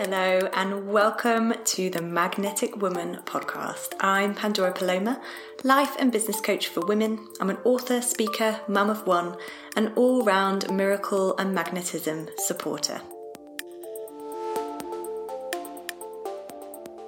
[0.00, 3.94] Hello, and welcome to the Magnetic Woman podcast.
[3.98, 5.20] I'm Pandora Paloma,
[5.64, 7.18] life and business coach for women.
[7.40, 9.36] I'm an author, speaker, mum of one,
[9.74, 13.00] an all round miracle and magnetism supporter.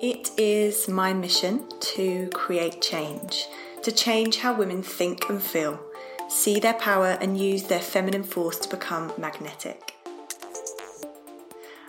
[0.01, 3.47] It is my mission to create change,
[3.85, 5.79] to change how women think and feel,
[6.29, 9.90] see their power, and use their feminine force to become magnetic.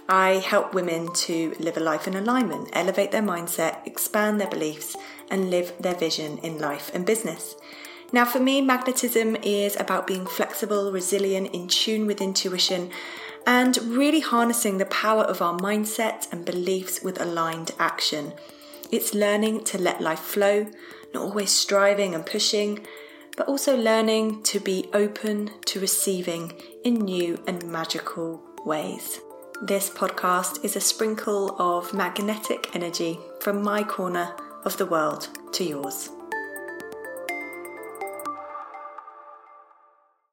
[0.10, 4.96] I help women to live a life in alignment, elevate their mindset, expand their beliefs,
[5.30, 7.56] and live their vision in life and business.
[8.14, 12.92] Now, for me, magnetism is about being flexible, resilient, in tune with intuition,
[13.48, 18.34] and really harnessing the power of our mindset and beliefs with aligned action.
[18.92, 20.68] It's learning to let life flow,
[21.14, 22.86] not always striving and pushing,
[23.38, 29.22] but also learning to be open to receiving in new and magical ways.
[29.64, 35.64] This podcast is a sprinkle of magnetic energy from my corner of the world to
[35.64, 36.10] yours.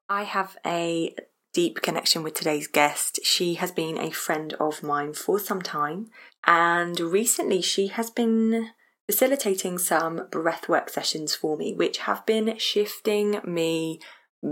[0.09, 1.15] I have a
[1.53, 3.19] deep connection with today's guest.
[3.23, 6.07] She has been a friend of mine for some time,
[6.47, 8.71] and recently she has been
[9.05, 13.99] facilitating some breathwork sessions for me, which have been shifting me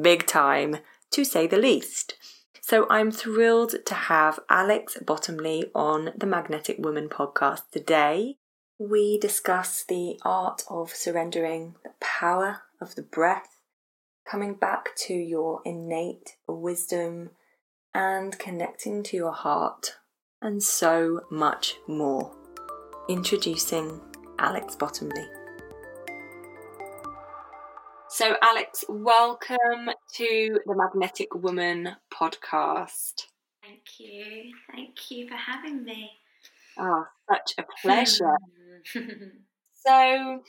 [0.03, 0.77] big time,
[1.09, 2.13] to say the least.
[2.69, 8.35] So I'm thrilled to have Alex Bottomley on the Magnetic Woman podcast today.
[8.77, 13.61] We discuss the art of surrendering, the power of the breath,
[14.29, 17.29] coming back to your innate wisdom,
[17.93, 19.93] and connecting to your heart,
[20.41, 22.35] and so much more.
[23.07, 24.01] Introducing
[24.39, 25.36] Alex Bottomley.
[28.17, 33.27] So, Alex, welcome to the Magnetic Woman podcast.
[33.61, 34.53] Thank you.
[34.71, 36.09] Thank you for having me.
[36.79, 38.35] Oh, such a pleasure.
[39.85, 40.41] so,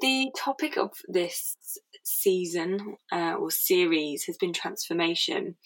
[0.00, 1.58] the topic of this
[2.02, 5.56] season uh, or series has been transformation,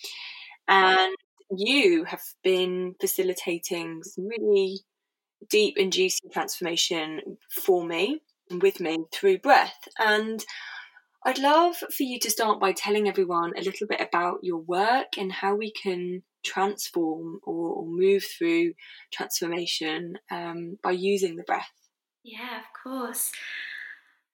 [0.66, 1.14] and
[1.56, 4.80] you have been facilitating some really
[5.48, 9.86] deep and juicy transformation for me and with me through breath.
[10.00, 10.44] And
[11.26, 15.16] I'd love for you to start by telling everyone a little bit about your work
[15.16, 18.74] and how we can transform or, or move through
[19.10, 21.70] transformation um, by using the breath.
[22.22, 23.32] Yeah, of course.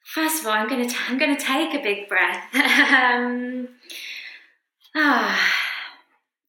[0.04, 2.42] First of all, I'm going to I'm going to take a big breath.
[2.54, 3.68] um,
[4.96, 5.52] ah,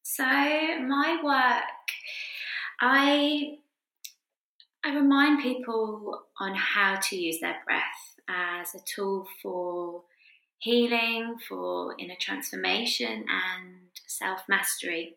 [0.02, 1.88] so my work,
[2.80, 3.58] I
[4.84, 10.02] I remind people on how to use their breath as a tool for
[10.62, 13.74] healing, for inner transformation, and
[14.06, 15.16] self mastery.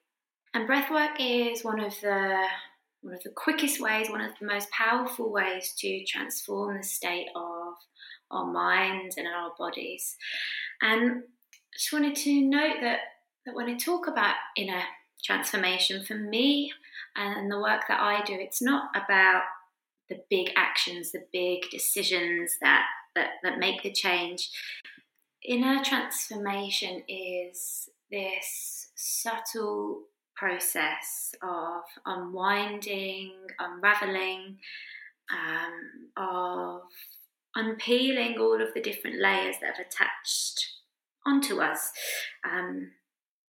[0.55, 2.43] And breathwork is one of the
[3.01, 7.27] one of the quickest ways, one of the most powerful ways to transform the state
[7.35, 7.73] of
[8.31, 10.17] our minds and our bodies.
[10.81, 12.99] And I just wanted to note that,
[13.45, 14.81] that when I talk about inner
[15.23, 16.73] transformation, for me
[17.15, 19.43] and the work that I do, it's not about
[20.09, 24.49] the big actions, the big decisions that, that, that make the change
[25.47, 30.03] inner transformation is this subtle
[30.35, 34.57] process of unwinding, unraveling,
[35.31, 36.81] um, of
[37.55, 40.67] unpeeling all of the different layers that have attached
[41.25, 41.91] onto us.
[42.49, 42.91] Um,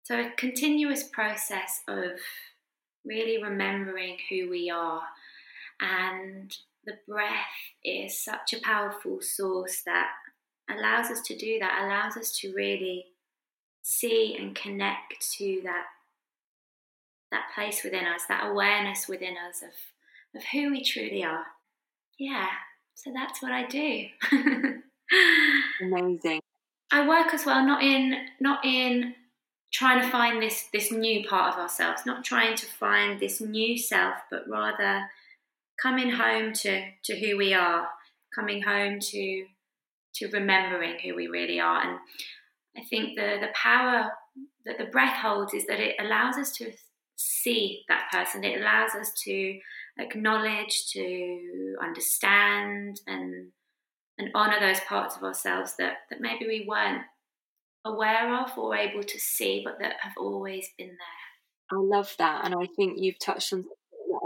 [0.04, 2.20] so, a continuous process of
[3.06, 5.02] really remembering who we are.
[5.80, 6.56] And
[6.86, 7.32] the breath
[7.84, 10.12] is such a powerful source that
[10.70, 13.06] allows us to do that, allows us to really
[13.82, 15.86] see and connect to that
[17.32, 21.46] that place within us, that awareness within us of, of who we truly are.
[22.20, 22.48] Yeah,
[22.94, 24.06] so that's what I do.
[25.82, 26.42] Amazing.
[26.92, 29.16] I work as well, not in not in
[29.74, 33.78] trying to find this this new part of ourselves, not trying to find this new
[33.78, 35.10] self, but rather
[35.82, 37.88] coming home to to who we are,
[38.34, 39.46] coming home to
[40.16, 41.82] to remembering who we really are.
[41.82, 42.00] And
[42.78, 44.12] I think the the power
[44.66, 46.72] that the breath holds is that it allows us to
[47.16, 48.44] see that person.
[48.44, 49.60] It allows us to
[50.00, 53.52] acknowledge, to understand, and
[54.18, 57.04] and honor those parts of ourselves that that maybe we weren't
[57.86, 61.78] aware of or able to see, but that have always been there.
[61.78, 63.66] I love that, and I think you've touched on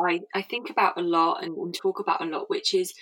[0.05, 2.93] I I think about a lot and, and talk about a lot, which is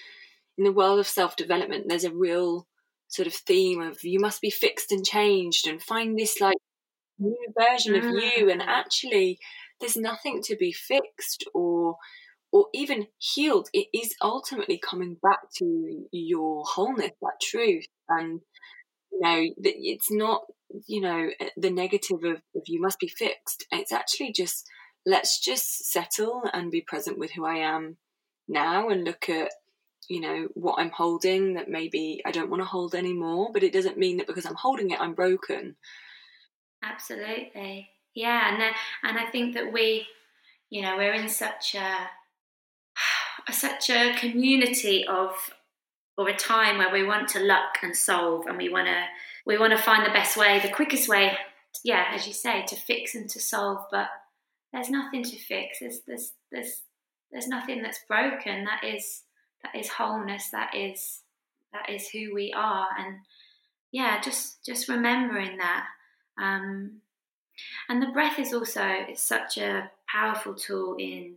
[0.57, 1.85] in the world of self development.
[1.87, 2.67] There's a real
[3.07, 6.57] sort of theme of you must be fixed and changed and find this like
[7.19, 8.67] new version of you and mm.
[8.67, 9.39] actually
[9.79, 11.97] there's nothing to be fixed or
[12.55, 17.85] or even healed, it is ultimately coming back to your wholeness, that truth.
[18.07, 18.39] And,
[19.11, 20.43] you know, it's not,
[20.87, 23.65] you know, the negative of, of you must be fixed.
[23.73, 24.65] It's actually just,
[25.05, 27.97] let's just settle and be present with who I am
[28.47, 29.51] now and look at
[30.09, 33.73] you know what i'm holding that maybe i don't want to hold anymore but it
[33.73, 35.75] doesn't mean that because i'm holding it i'm broken.
[36.83, 37.89] Absolutely.
[38.13, 38.71] Yeah and then,
[39.03, 40.05] and i think that we
[40.69, 41.97] you know we're in such a
[43.51, 45.31] such a community of
[46.17, 49.03] or a time where we want to luck and solve and we want to
[49.45, 51.37] we want to find the best way the quickest way
[51.83, 54.07] yeah as you say to fix and to solve but
[54.75, 55.79] there's nothing to fix.
[55.79, 56.81] There's there's there's
[57.31, 58.65] there's nothing that's broken.
[58.65, 59.21] That is
[59.73, 61.21] that is wholeness that is
[61.73, 63.17] that is who we are and
[63.91, 65.85] yeah just just remembering that
[66.41, 67.01] um
[67.89, 71.35] and the breath is also it's such a powerful tool in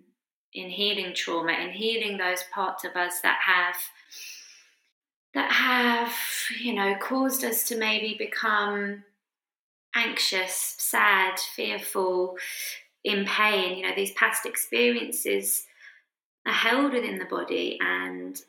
[0.54, 3.76] in healing trauma, in healing those parts of us that have
[5.34, 6.12] that have,
[6.58, 9.04] you know, caused us to maybe become
[9.94, 12.36] anxious, sad, fearful,
[13.04, 13.76] in pain.
[13.76, 15.66] You know, these past experiences
[16.48, 18.40] are held within the body and,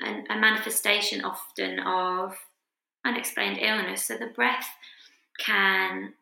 [0.00, 2.36] and a manifestation often of
[3.04, 4.06] unexplained illness.
[4.06, 4.66] So the breath
[5.38, 6.14] can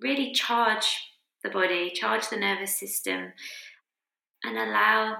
[0.00, 0.86] really charge
[1.44, 3.32] the body, charge the nervous system,
[4.44, 5.18] and allow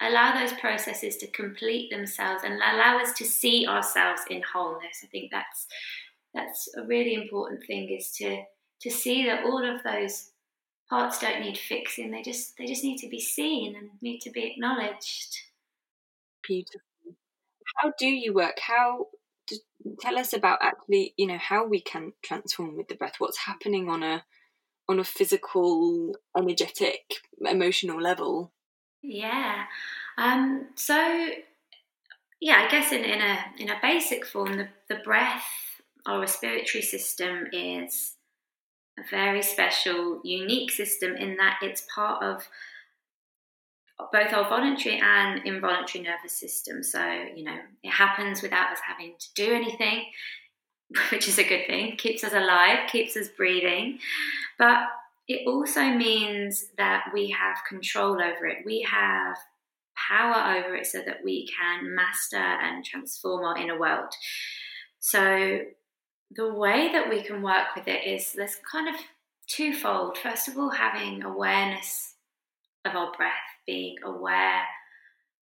[0.00, 4.98] allow those processes to complete themselves and allow us to see ourselves in wholeness.
[5.04, 5.66] I think that's
[6.34, 8.42] that's a really important thing is to
[8.80, 10.31] to see that all of those
[10.88, 12.10] parts don't need fixing.
[12.10, 15.36] They just they just need to be seen and need to be acknowledged.
[16.46, 16.80] Beautiful.
[17.76, 18.58] How do you work?
[18.60, 19.06] How
[20.00, 23.16] tell us about actually, you know, how we can transform with the breath.
[23.18, 24.24] What's happening on a
[24.88, 28.52] on a physical, energetic, emotional level?
[29.02, 29.64] Yeah.
[30.18, 30.96] Um, so
[32.40, 35.44] yeah, I guess in, in a in a basic form, the, the breath
[36.06, 38.16] or respiratory system is
[38.98, 42.48] a very special, unique system in that it's part of
[44.12, 46.82] both our voluntary and involuntary nervous system.
[46.82, 47.02] So,
[47.34, 50.04] you know, it happens without us having to do anything,
[51.10, 53.98] which is a good thing, keeps us alive, keeps us breathing.
[54.58, 54.80] But
[55.28, 58.58] it also means that we have control over it.
[58.66, 59.36] We have
[59.96, 64.12] power over it so that we can master and transform our inner world.
[64.98, 65.60] So,
[66.34, 69.00] the way that we can work with it is there's kind of
[69.46, 70.18] twofold.
[70.18, 72.14] First of all, having awareness
[72.84, 73.32] of our breath,
[73.66, 74.62] being aware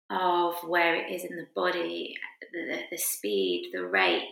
[0.10, 2.16] of where it is in the body,
[2.52, 4.28] the, the speed, the rate,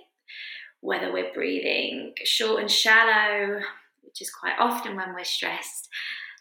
[0.82, 3.62] whether we're breathing short and shallow,
[4.02, 5.88] which is quite often when we're stressed.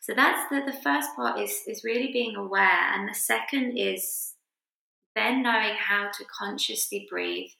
[0.00, 2.92] So that's the, the first part is, is really being aware.
[2.94, 4.34] And the second is
[5.14, 7.50] then knowing how to consciously breathe.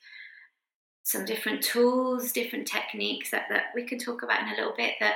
[1.03, 4.95] Some different tools, different techniques that, that we can talk about in a little bit
[5.01, 5.15] that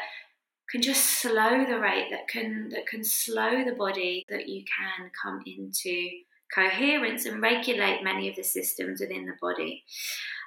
[0.71, 5.11] can just slow the rate, that can that can slow the body, that you can
[5.23, 6.09] come into
[6.55, 9.85] coherence and regulate many of the systems within the body.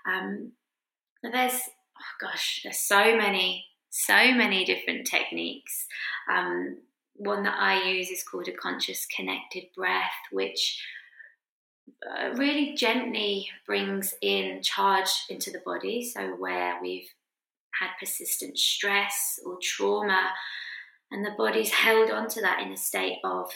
[0.08, 0.54] Um,
[1.22, 1.62] there's
[2.00, 5.86] oh gosh, there's so many so many different techniques.
[6.30, 6.78] Um,
[7.16, 10.82] one that I use is called a conscious connected breath, which
[12.06, 16.04] uh, really gently brings in charge into the body.
[16.04, 17.10] So, where we've
[17.80, 20.30] had persistent stress or trauma,
[21.12, 23.52] and the body's held onto that in a state of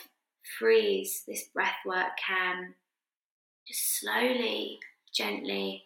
[0.57, 2.73] freeze, this breath work can
[3.67, 4.79] just slowly,
[5.13, 5.83] gently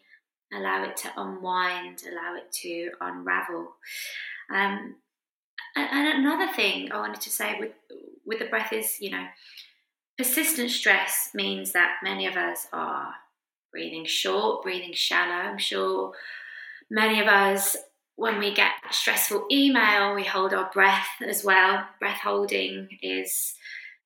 [0.53, 3.73] allow it to unwind, allow it to unravel.
[4.53, 4.95] Um,
[5.75, 7.71] and another thing I wanted to say with
[8.25, 9.25] with the breath is, you know,
[10.17, 13.13] persistent stress means that many of us are
[13.71, 15.49] breathing short, breathing shallow.
[15.49, 16.13] I'm sure
[16.89, 17.75] many of us,
[18.15, 21.85] when we get a stressful email, we hold our breath as well.
[21.99, 23.55] Breath holding is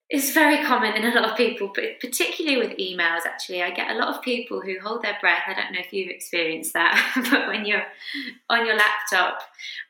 [0.10, 3.28] is very common in a lot of people, but particularly with emails.
[3.28, 5.44] Actually, I get a lot of people who hold their breath.
[5.46, 7.86] I don't know if you've experienced that, but when you're
[8.50, 9.44] on your laptop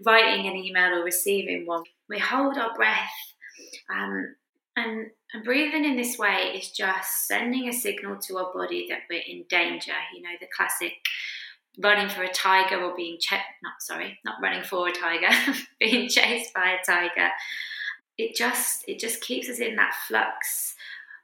[0.05, 3.09] writing an email or receiving one, we hold our breath,
[3.89, 4.35] um,
[4.79, 9.01] and and breathing in this way is just sending a signal to our body that
[9.09, 9.93] we're in danger.
[10.15, 10.93] You know, the classic
[11.81, 13.33] running for a tiger or being ch-
[13.63, 15.29] not sorry, not running for a tiger,
[15.79, 17.29] being chased by a tiger
[18.19, 20.75] it just it just keeps us in that flux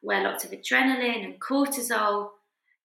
[0.01, 2.29] where lots of adrenaline and cortisol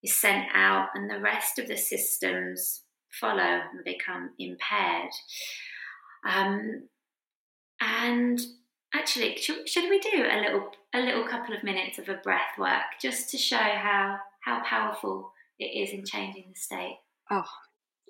[0.02, 5.12] is sent out and the rest of the systems follow and become impaired
[6.28, 6.88] um,
[7.80, 8.40] and
[8.94, 12.58] actually, should, should we do a little a little couple of minutes of a breath
[12.58, 16.98] work just to show how how powerful it is in changing the state?
[17.30, 17.44] Oh,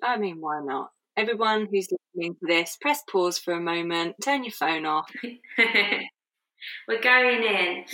[0.01, 0.91] I mean, why not?
[1.17, 5.11] Everyone who's listening to this, press pause for a moment, turn your phone off.
[6.87, 7.85] We're going in.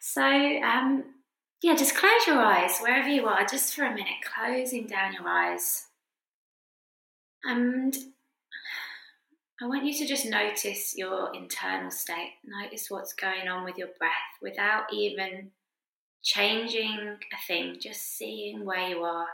[0.00, 1.04] So, um,
[1.62, 5.26] yeah, just close your eyes wherever you are, just for a minute, closing down your
[5.26, 5.86] eyes.
[7.44, 7.96] And
[9.60, 12.34] I want you to just notice your internal state.
[12.44, 15.50] Notice what's going on with your breath without even
[16.22, 16.98] changing
[17.32, 19.28] a thing, just seeing where you are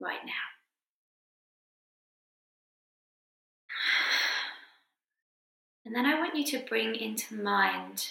[0.00, 0.32] right now.
[5.86, 8.10] And then I want you to bring into mind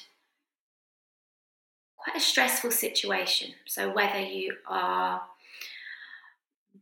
[1.97, 3.53] quite a stressful situation.
[3.67, 5.21] So, whether you are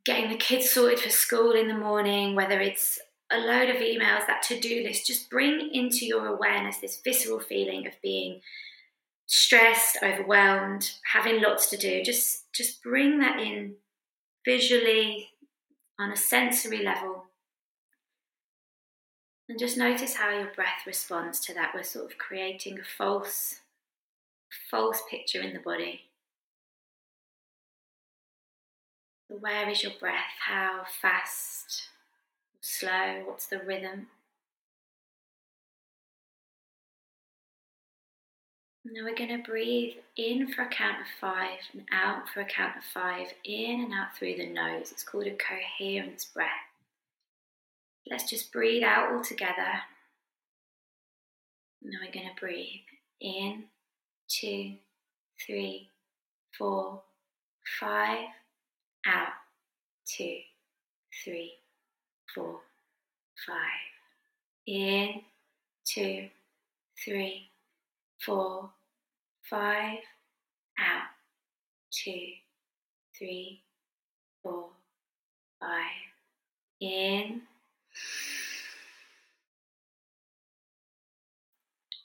[0.05, 2.99] getting the kids sorted for school in the morning, whether it's
[3.31, 7.39] a load of emails, that to do list, just bring into your awareness this visceral
[7.39, 8.41] feeling of being
[9.25, 12.03] stressed, overwhelmed, having lots to do.
[12.03, 13.75] Just, just bring that in
[14.45, 15.29] visually
[15.99, 17.25] on a sensory level.
[19.49, 21.71] And just notice how your breath responds to that.
[21.73, 23.61] We're sort of creating a false,
[24.69, 26.01] false picture in the body.
[29.27, 30.37] Where is your breath?
[30.47, 31.89] How fast?
[32.65, 33.23] Slow?
[33.25, 34.07] What's the rhythm?
[38.83, 42.45] Now we're going to breathe in for a count of five and out for a
[42.45, 44.91] count of five, in and out through the nose.
[44.91, 46.49] It's called a coherence breath.
[48.09, 49.81] Let's just breathe out all together.
[51.81, 52.81] Now we're going to breathe
[53.21, 53.63] in,
[54.27, 54.73] two,
[55.45, 55.89] three,
[56.57, 57.01] four,
[57.79, 58.27] five,
[59.07, 59.33] out,
[60.05, 60.37] two,
[61.23, 61.53] three,
[62.35, 62.59] four,
[63.47, 63.57] five.
[64.67, 65.21] In,
[65.85, 66.27] two,
[67.03, 67.49] three,
[68.19, 68.69] four,
[69.49, 69.99] five.
[70.77, 71.07] Out,
[71.91, 72.27] two,
[73.17, 73.61] three,
[74.43, 74.65] four,
[75.61, 75.69] five.
[76.81, 77.41] In,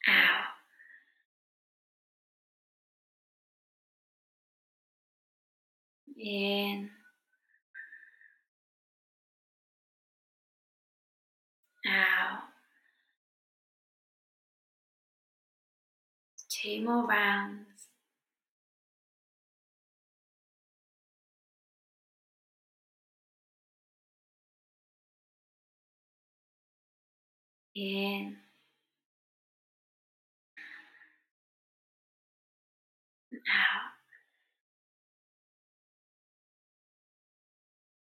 [0.07, 0.45] out.
[6.17, 6.91] In,
[11.91, 12.43] out.
[16.49, 17.67] Two more rounds.
[27.75, 28.37] In
[33.35, 33.93] out.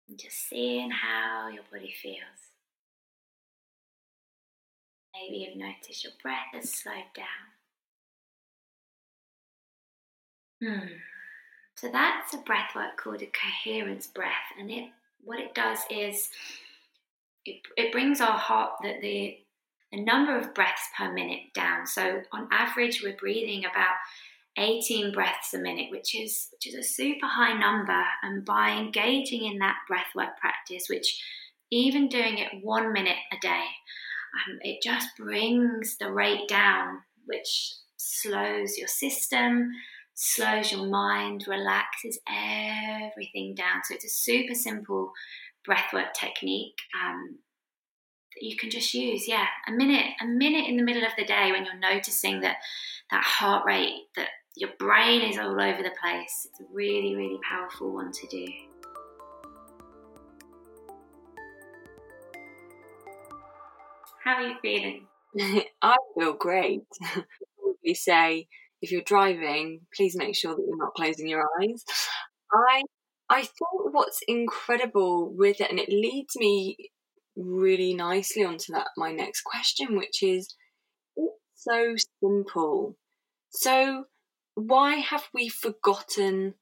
[0.10, 2.35] And just seeing how your body feels.
[5.16, 7.26] Maybe you've noticed your breath has slowed down.
[10.62, 10.88] Hmm.
[11.76, 14.90] So that's a breath work called a coherence breath, and it
[15.24, 16.30] what it does is
[17.46, 19.38] it, it brings our heart the, the
[19.92, 21.86] the number of breaths per minute down.
[21.86, 23.96] So on average, we're breathing about
[24.58, 28.04] 18 breaths a minute, which is which is a super high number.
[28.24, 31.22] And by engaging in that breathwork practice, which
[31.72, 33.66] even doing it one minute a day,
[34.36, 39.72] um, it just brings the rate down, which slows your system,
[40.14, 43.82] slows your mind, relaxes everything down.
[43.84, 45.12] So it's a super simple
[45.68, 47.40] breathwork technique um,
[48.36, 49.28] that you can just use.
[49.28, 52.58] Yeah, a minute, a minute in the middle of the day when you're noticing that
[53.12, 56.48] that heart rate, that your brain is all over the place.
[56.50, 58.46] It's a really, really powerful one to do.
[64.26, 65.08] How are you feeling?
[65.82, 66.82] I feel great.
[67.60, 68.48] probably say
[68.82, 71.84] if you're driving, please make sure that you're not closing your eyes.
[72.54, 72.84] I
[73.30, 76.78] I thought what's incredible with it, and it leads me
[77.38, 80.56] really nicely onto that my next question, which is
[81.18, 82.98] it's so simple.
[83.52, 84.06] So
[84.56, 86.56] why have we forgotten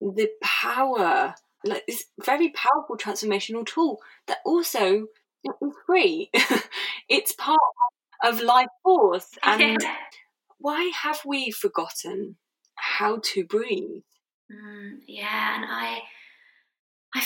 [0.00, 5.06] the power, like this very powerful transformational tool that also
[5.44, 6.30] is free?
[7.08, 7.58] it's part
[8.24, 9.30] of life force.
[9.42, 9.94] And yeah.
[10.58, 12.36] why have we forgotten
[12.74, 14.02] how to breathe?
[14.50, 16.00] Mm, yeah, and I,
[17.14, 17.22] I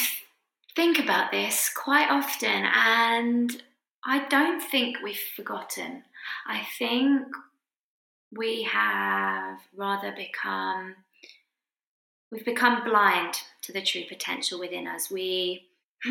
[0.74, 3.62] think about this quite often, and
[4.04, 6.02] I don't think we've forgotten.
[6.46, 7.26] I think
[8.36, 10.96] we have rather become
[12.30, 15.10] we've become blind to the true potential within us.
[15.10, 15.68] We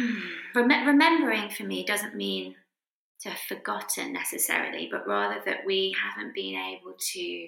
[0.55, 2.55] remembering for me doesn't mean
[3.21, 7.47] to have forgotten necessarily, but rather that we haven't been able to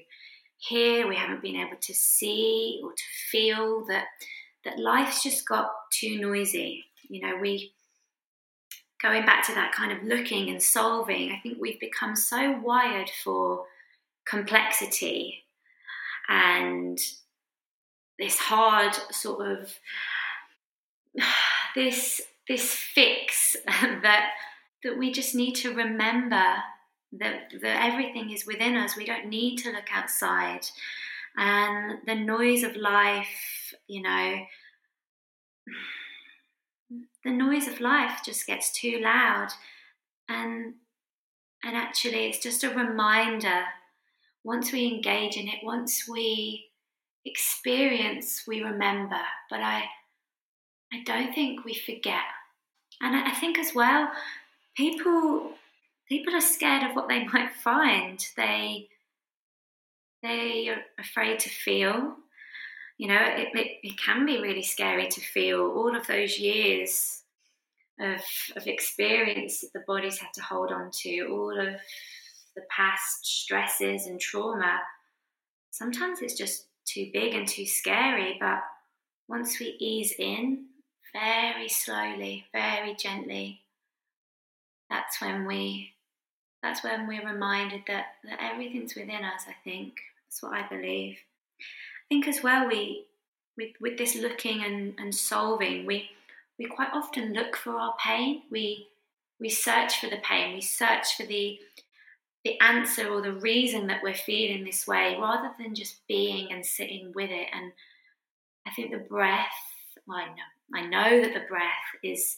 [0.58, 4.06] hear, we haven't been able to see or to feel that
[4.65, 6.86] that life's just got too noisy.
[7.10, 7.74] You know, we
[9.01, 13.10] going back to that kind of looking and solving, I think we've become so wired
[13.24, 13.65] for
[14.25, 15.44] complexity
[16.30, 16.98] and
[18.18, 19.74] this hard sort of
[21.75, 24.32] this this fix that
[24.83, 26.55] that we just need to remember
[27.13, 28.97] that, that everything is within us.
[28.97, 30.67] We don't need to look outside.
[31.37, 34.39] And the noise of life, you know,
[37.23, 39.49] the noise of life just gets too loud.
[40.29, 40.75] And
[41.63, 43.63] and actually it's just a reminder
[44.43, 46.65] once we engage in it, once we
[47.25, 49.21] experience, we remember.
[49.49, 49.85] But I
[50.91, 52.23] I don't think we forget.
[53.01, 54.11] And I think as well,
[54.75, 55.51] people
[56.10, 58.25] people are scared of what they might find.
[58.36, 58.89] They
[60.22, 62.15] they are afraid to feel.
[62.98, 67.24] You know, it, it, it can be really scary to feel all of those years
[68.00, 68.22] of,
[68.56, 71.74] of experience that the body's had to hold on to, all of
[72.56, 74.80] the past stresses and trauma.
[75.72, 78.60] Sometimes it's just too big and too scary, but
[79.27, 80.65] once we ease in
[81.13, 83.62] very slowly, very gently,
[84.93, 85.91] that's when we
[86.62, 89.95] that's when we're reminded that, that everything's within us, I think.
[90.25, 91.17] That's what I believe.
[91.59, 93.05] I think as well we
[93.57, 96.09] with with this looking and, and solving, we
[96.57, 98.43] we quite often look for our pain.
[98.51, 98.88] We
[99.39, 101.59] we search for the pain, we search for the
[102.45, 106.65] the answer or the reason that we're feeling this way rather than just being and
[106.65, 107.47] sitting with it.
[107.53, 107.71] And
[108.67, 109.47] I think the breath,
[110.05, 112.38] well, I know I know that the breath is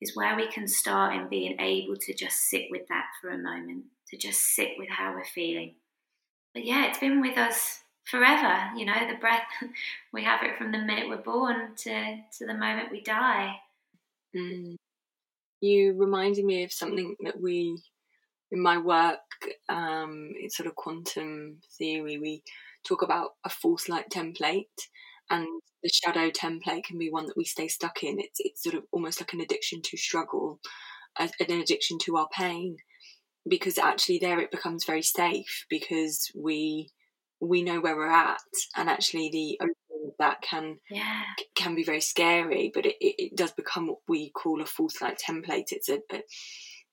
[0.00, 3.38] is where we can start in being able to just sit with that for a
[3.38, 5.74] moment, to just sit with how we're feeling.
[6.54, 8.70] But yeah, it's been with us forever.
[8.76, 9.46] You know, the breath,
[10.12, 13.56] we have it from the minute we're born to, to the moment we die.
[14.34, 14.76] Mm.
[15.60, 17.78] You reminded me of something that we,
[18.50, 19.18] in my work,
[19.68, 22.42] um, it's sort of quantum theory, we
[22.84, 24.64] talk about a false light template
[25.30, 25.46] and
[25.82, 28.18] the shadow template can be one that we stay stuck in.
[28.18, 30.60] It's it's sort of almost like an addiction to struggle,
[31.18, 32.76] an addiction to our pain,
[33.48, 36.90] because actually there it becomes very safe because we
[37.40, 38.40] we know where we're at,
[38.76, 39.58] and actually the
[40.18, 41.22] that can yeah.
[41.56, 45.18] can be very scary, but it, it, does become what we call a false light
[45.26, 45.72] template.
[45.72, 46.22] It's a, a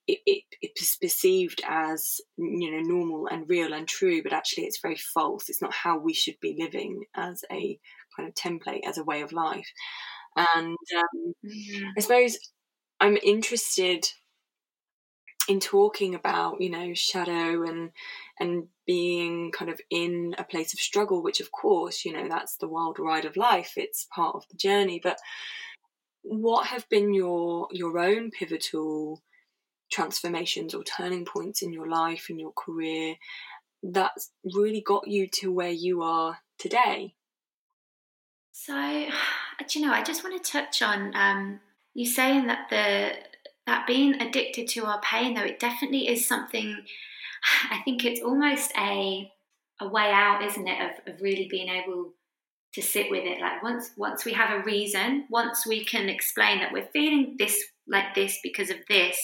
[0.06, 4.80] it, it, it's perceived as you know normal and real and true, but actually it's
[4.80, 5.48] very false.
[5.48, 7.78] It's not how we should be living as a
[8.18, 9.68] kind of template as a way of life.
[10.36, 11.84] And um, mm-hmm.
[11.96, 12.38] I suppose
[13.00, 14.06] I'm interested
[15.48, 17.90] in talking about you know shadow and
[18.38, 22.56] and being kind of in a place of struggle which of course you know that's
[22.58, 25.18] the wild ride of life it's part of the journey but
[26.22, 29.22] what have been your your own pivotal
[29.90, 33.14] transformations or turning points in your life in your career
[33.82, 37.14] that's really got you to where you are today
[38.66, 38.74] so,
[39.68, 41.60] do you know, I just want to touch on um,
[41.94, 43.12] you saying that the
[43.66, 46.82] that being addicted to our pain, though, it definitely is something.
[47.70, 49.30] I think it's almost a
[49.80, 52.12] a way out, isn't it, of, of really being able
[52.74, 53.40] to sit with it.
[53.40, 57.62] Like once once we have a reason, once we can explain that we're feeling this
[57.86, 59.18] like this because of this,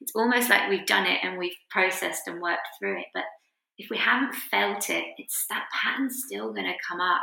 [0.00, 3.06] it's almost like we've done it and we've processed and worked through it.
[3.12, 3.24] But
[3.76, 7.22] if we haven't felt it, it's that pattern's still going to come up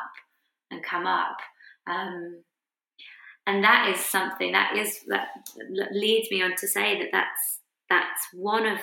[0.72, 1.38] and come up.
[1.88, 2.44] Um,
[3.46, 5.30] and that is something that is that
[5.92, 8.80] leads me on to say that that's that's one of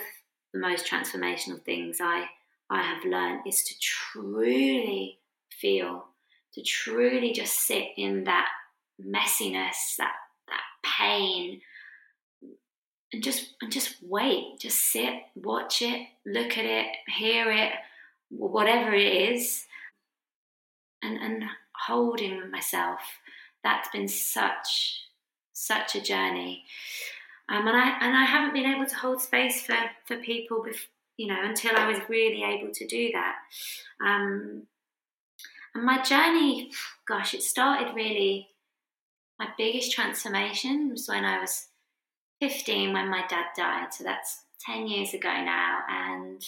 [0.55, 2.27] the most transformational things I
[2.71, 5.19] I have learned is to truly
[5.51, 6.07] feel,
[6.55, 8.49] to truly just sit in that
[9.01, 10.15] messiness, that
[10.49, 11.61] that pain,
[13.13, 17.73] and just and just wait, just sit, watch it, look at it, hear it,
[18.31, 19.67] whatever it is,
[21.03, 21.45] and and
[21.87, 23.01] holding myself.
[23.63, 25.01] That's been such
[25.53, 26.65] such a journey,
[27.49, 30.89] um, and I and I haven't been able to hold space for for people, bef-
[31.17, 33.37] you know, until I was really able to do that.
[34.05, 34.67] Um,
[35.75, 36.71] and my journey,
[37.07, 38.49] gosh, it started really.
[39.39, 41.67] My biggest transformation was when I was
[42.41, 43.93] 15 when my dad died.
[43.93, 45.81] So that's 10 years ago now.
[45.89, 46.45] And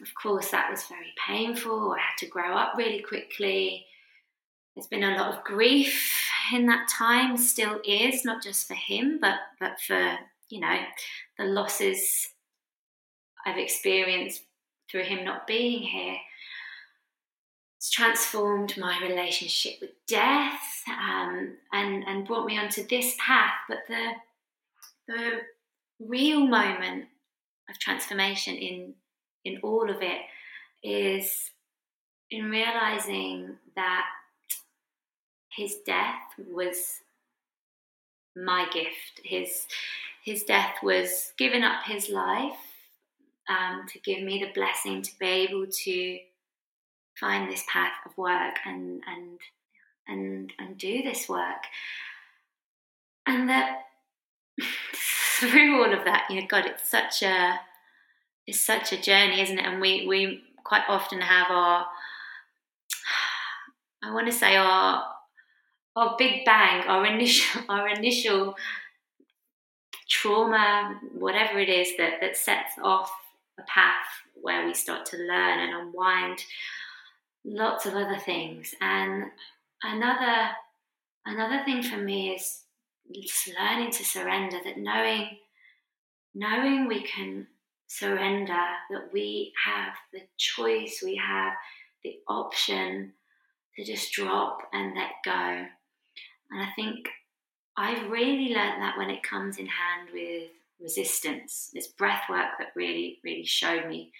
[0.00, 1.92] of course, that was very painful.
[1.92, 3.86] I had to grow up really quickly.
[4.76, 9.18] There's been a lot of grief in that time, still is, not just for him,
[9.20, 10.18] but, but for
[10.50, 10.76] you know,
[11.38, 12.28] the losses
[13.44, 14.42] I've experienced
[14.90, 16.16] through him not being here.
[17.78, 23.54] It's transformed my relationship with death um, and, and brought me onto this path.
[23.68, 24.10] But the,
[25.08, 25.30] the
[26.00, 27.06] real moment
[27.68, 28.94] of transformation in,
[29.44, 30.20] in all of it
[30.82, 31.50] is
[32.30, 34.04] in realizing that
[35.56, 37.00] his death was
[38.36, 39.20] my gift.
[39.24, 39.66] His
[40.22, 42.58] his death was giving up his life
[43.48, 46.18] um, to give me the blessing to be able to
[47.18, 49.38] find this path of work and and
[50.06, 51.64] and and do this work.
[53.26, 53.84] And that
[54.94, 57.60] through all of that, you know, God, it's such a
[58.46, 59.64] it's such a journey, isn't it?
[59.64, 61.86] And we we quite often have our
[64.04, 65.15] I want to say our
[65.96, 68.54] our big bang, our initial our initial
[70.08, 73.10] trauma, whatever it is that that sets off
[73.58, 76.44] a path where we start to learn and unwind
[77.44, 78.74] lots of other things.
[78.80, 79.24] And
[79.82, 80.50] another
[81.24, 82.62] another thing for me is
[83.58, 85.38] learning to surrender that knowing
[86.34, 87.46] knowing we can
[87.88, 88.52] surrender
[88.90, 91.52] that we have the choice we have
[92.02, 93.12] the option
[93.76, 95.66] to just drop and let go
[96.50, 97.08] and i think
[97.76, 101.70] i've really learned that when it comes in hand with resistance.
[101.72, 104.12] This breath work that really really showed me.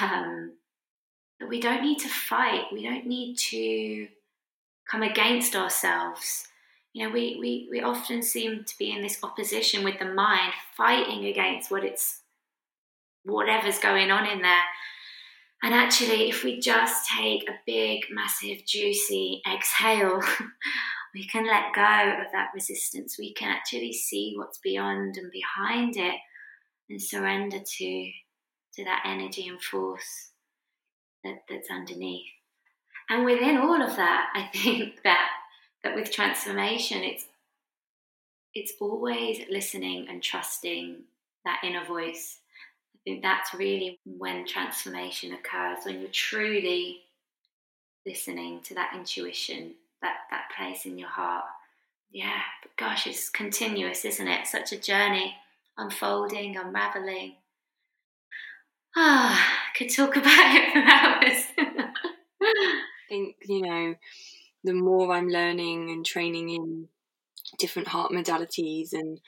[0.00, 0.52] Um,
[1.40, 2.64] that we don't need to fight.
[2.72, 4.08] We don't need to
[4.90, 6.48] come against ourselves.
[6.92, 10.52] You know, we, we, we often seem to be in this opposition with the mind,
[10.76, 12.22] fighting against what it's
[13.24, 14.62] whatever's going on in there.
[15.62, 20.22] And actually, if we just take a big, massive, juicy exhale,
[21.16, 23.16] we can let go of that resistance.
[23.18, 26.16] We can actually see what's beyond and behind it
[26.90, 28.10] and surrender to,
[28.74, 30.32] to that energy and force
[31.24, 32.26] that, that's underneath.
[33.08, 35.30] And within all of that, I think that
[35.82, 37.26] but with transformation, it's
[38.54, 40.96] it's always listening and trusting
[41.44, 42.40] that inner voice.
[42.94, 47.02] I think that's really when transformation occurs, when you're truly
[48.04, 49.74] listening to that intuition,
[50.06, 51.44] that, that place in your heart.
[52.10, 54.46] Yeah, but gosh, it's continuous, isn't it?
[54.46, 55.34] Such a journey,
[55.76, 57.34] unfolding, unraveling.
[58.96, 61.44] Ah, oh, could talk about it for hours.
[62.40, 63.94] I think, you know,
[64.64, 66.88] the more I'm learning and training in
[67.58, 69.20] different heart modalities and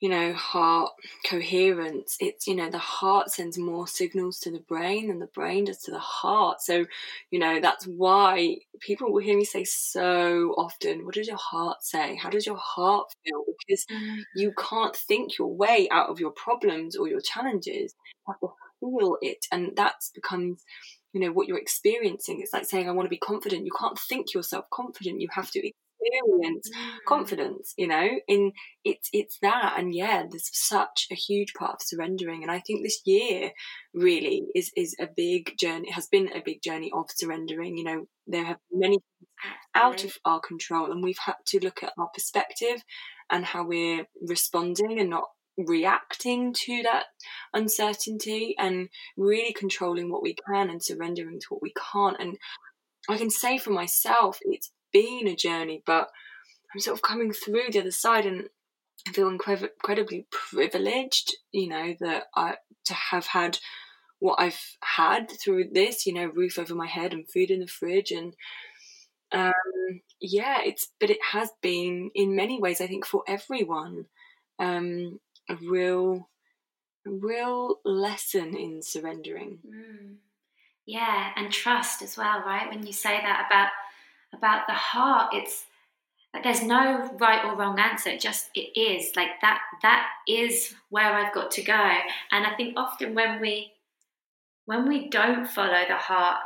[0.00, 0.92] you know heart
[1.28, 5.64] coherence it's you know the heart sends more signals to the brain than the brain
[5.64, 6.60] does to the heart.
[6.62, 6.86] So
[7.30, 11.84] you know that's why people will hear me say so often what does your heart
[11.84, 12.16] say?
[12.16, 13.44] How does your heart feel?
[13.66, 14.18] Because mm.
[14.34, 17.94] you can't think your way out of your problems or your challenges.
[18.26, 18.48] You have to
[18.80, 20.64] feel it and that becomes
[21.12, 22.40] you know what you're experiencing.
[22.40, 23.66] It's like saying i want to be confident.
[23.66, 25.20] You can't think yourself confident.
[25.20, 26.70] You have to experience
[27.06, 28.52] confidence you know in
[28.84, 29.74] it's it's that.
[29.78, 32.42] And yeah there's such a huge part of surrendering.
[32.42, 33.50] And i think this year
[33.94, 37.76] really is is a big journey has been a big journey of surrendering.
[37.76, 38.98] You know there have been many
[39.74, 42.82] out of our control and we've had to look at our perspective
[43.30, 45.24] and how we're responding and not
[45.56, 47.04] reacting to that
[47.54, 52.16] uncertainty and really controlling what we can and surrendering to what we can't.
[52.18, 52.36] And
[53.08, 56.08] I can say for myself, it's been a journey, but
[56.74, 58.48] I'm sort of coming through the other side and
[59.08, 63.58] I feel incre- incredibly privileged, you know, that I to have had
[64.18, 67.66] what I've had through this, you know, roof over my head and food in the
[67.66, 68.34] fridge and
[69.32, 69.52] um
[70.20, 74.06] yeah, it's but it has been in many ways I think for everyone
[74.58, 76.28] um a real
[77.06, 79.58] real lesson in surrendering.
[79.66, 80.16] Mm.
[80.86, 82.68] Yeah, and trust as well, right?
[82.68, 83.70] When you say that about
[84.32, 85.66] about the heart, it's
[86.32, 88.10] like there's no right or wrong answer.
[88.10, 89.60] It just it is like that.
[89.82, 91.90] That is where I've got to go.
[92.30, 93.72] And I think often when we
[94.66, 96.38] when we don't follow the heart,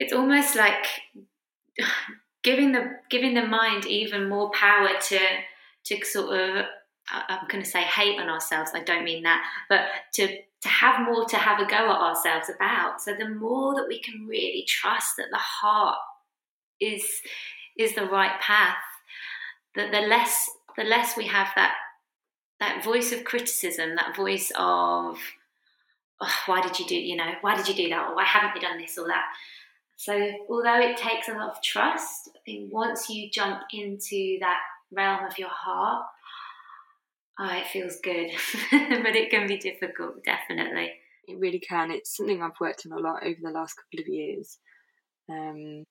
[0.00, 0.86] it's almost like
[2.42, 5.20] giving the giving the mind even more power to
[5.84, 6.66] to sort of
[7.10, 8.72] I'm going to say hate on ourselves.
[8.74, 10.26] I don't mean that, but to
[10.62, 13.00] to have more to have a go at ourselves about.
[13.00, 15.98] So the more that we can really trust that the heart
[16.80, 17.04] is
[17.78, 18.76] is the right path,
[19.74, 21.74] that the less the less we have that
[22.60, 25.18] that voice of criticism, that voice of
[26.20, 28.54] oh, why did you do you know why did you do that or why haven't
[28.54, 29.26] you done this or that.
[29.96, 34.60] So although it takes a lot of trust, I think once you jump into that
[34.92, 36.06] realm of your heart
[37.40, 38.30] Oh, it feels good,
[38.72, 40.90] but it can be difficult, definitely.
[41.28, 41.92] It really can.
[41.92, 44.58] It's something I've worked on a lot over the last couple of years.
[45.30, 45.84] Um,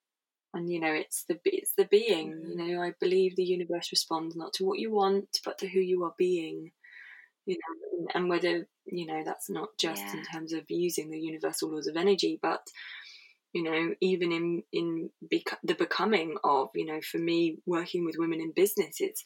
[0.57, 2.29] and you know, it's the it's the being.
[2.29, 2.73] You mm-hmm.
[2.73, 6.03] know, I believe the universe responds not to what you want, but to who you
[6.03, 6.71] are being.
[7.45, 10.13] You know, and whether you know that's not just yeah.
[10.17, 12.61] in terms of using the universal laws of energy, but
[13.53, 18.15] you know, even in in bec- the becoming of you know, for me working with
[18.17, 19.23] women in business, it's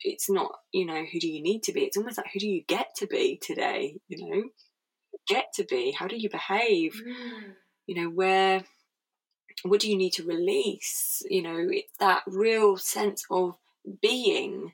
[0.00, 2.48] it's not you know who do you need to be it's almost like who do
[2.48, 4.42] you get to be today you know
[5.28, 7.52] get to be how do you behave mm.
[7.86, 8.64] you know where
[9.64, 11.22] what do you need to release?
[11.28, 13.56] You know it's that real sense of
[14.00, 14.72] being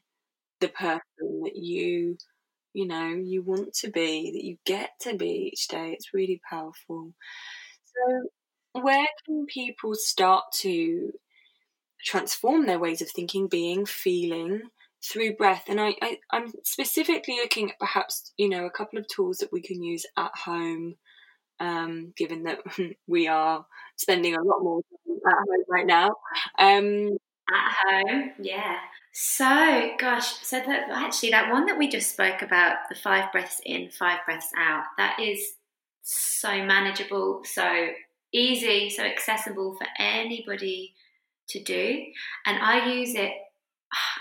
[0.60, 2.16] the person that you
[2.74, 6.40] you know you want to be that you get to be each day it's really
[6.48, 7.12] powerful.
[7.84, 8.28] So
[8.82, 11.12] where can people start to
[12.04, 14.62] transform their ways of thinking being feeling
[15.04, 15.64] through breath.
[15.68, 19.52] And I, I, I'm specifically looking at perhaps, you know, a couple of tools that
[19.52, 20.96] we can use at home,
[21.60, 22.60] um, given that
[23.06, 23.66] we are
[23.96, 26.16] spending a lot more time at home right now.
[26.58, 27.18] Um,
[27.52, 28.76] at home, yeah.
[29.12, 33.60] So, gosh, so that actually that one that we just spoke about, the five breaths
[33.64, 35.54] in, five breaths out, that is
[36.02, 37.88] so manageable, so
[38.32, 40.94] easy, so accessible for anybody
[41.48, 42.04] to do.
[42.46, 43.32] And I use it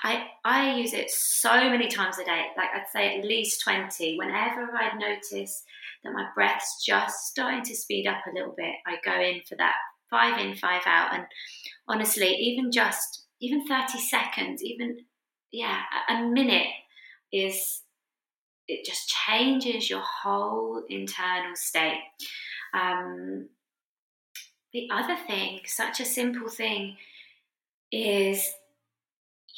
[0.03, 4.17] I I use it so many times a day, like I'd say at least 20.
[4.17, 5.63] Whenever I notice
[6.03, 9.55] that my breath's just starting to speed up a little bit, I go in for
[9.55, 9.75] that
[10.09, 11.13] five in, five out.
[11.13, 11.25] And
[11.87, 14.97] honestly, even just even 30 seconds, even
[15.51, 16.67] yeah, a minute
[17.31, 17.81] is
[18.67, 22.01] it just changes your whole internal state.
[22.73, 23.47] Um,
[24.73, 26.97] the other thing, such a simple thing,
[27.91, 28.51] is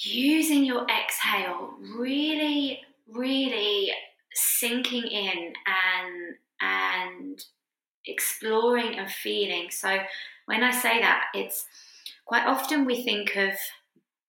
[0.05, 3.91] using your exhale, really, really
[4.33, 7.43] sinking in and and
[8.05, 9.69] exploring and feeling.
[9.71, 9.99] So
[10.45, 11.65] when I say that, it's
[12.25, 13.53] quite often we think of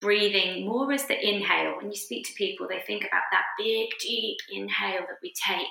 [0.01, 1.77] breathing more as the inhale.
[1.77, 5.69] When you speak to people, they think about that big, deep inhale that we take.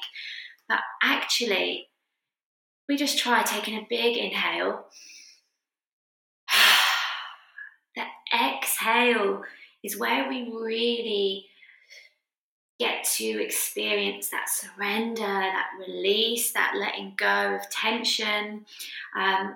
[0.68, 1.88] But actually,
[2.88, 4.86] we just try taking a big inhale.
[7.96, 9.44] the exhale
[9.84, 11.46] is where we really
[12.80, 18.65] get to experience that surrender, that release, that letting go of tension.
[19.18, 19.56] Um,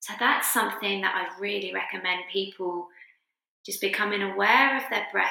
[0.00, 2.88] so that's something that I really recommend people
[3.64, 5.28] just becoming aware of their breath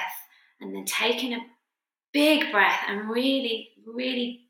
[0.61, 1.39] and then taking a
[2.13, 4.41] big breath and really, really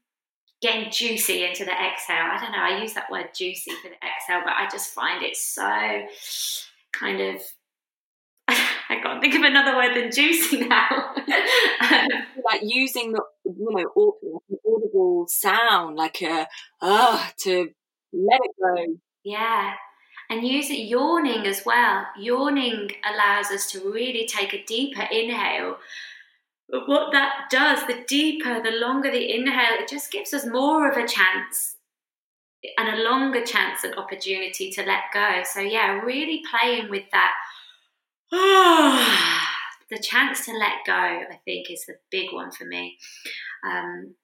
[0.62, 2.30] getting juicy into the exhale.
[2.32, 5.24] I don't know, I use that word juicy for the exhale, but I just find
[5.24, 6.06] it so
[6.92, 7.42] kind of
[8.90, 11.14] I can't think of another word than juicy now.
[12.44, 14.16] like using the you know
[14.68, 16.48] audible sound, like a
[16.82, 17.70] ah to
[18.14, 18.98] let it go.
[19.24, 19.74] Yeah,
[20.30, 22.06] and use it yawning as well.
[22.18, 25.78] Yawning allows us to really take a deeper inhale.
[26.70, 30.90] But what that does, the deeper, the longer the inhale, it just gives us more
[30.90, 31.76] of a chance
[32.78, 35.44] and a longer chance and opportunity to let go.
[35.44, 37.34] So, yeah, really playing with that
[39.90, 42.98] the chance to let go, I think, is the big one for me.
[43.66, 44.16] Um,